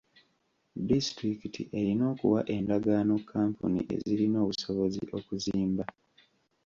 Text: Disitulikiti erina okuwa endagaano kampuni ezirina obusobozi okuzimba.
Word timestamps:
Disitulikiti 0.89 1.61
erina 1.79 2.03
okuwa 2.13 2.39
endagaano 2.55 3.15
kampuni 3.31 3.79
ezirina 3.93 4.37
obusobozi 4.43 5.01
okuzimba. 5.17 5.85